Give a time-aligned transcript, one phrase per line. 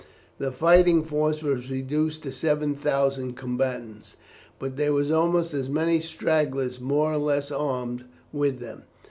[0.39, 4.15] The fighting force was reduced to 7000 combatants,
[4.57, 8.85] but there were almost as many stragglers, more or less armed, with them.